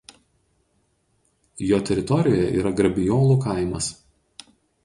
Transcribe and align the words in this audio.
Jo 1.71 1.79
teritorijoje 1.89 2.49
yra 2.63 2.75
Grabijolų 2.81 3.39
kaimas. 3.47 3.95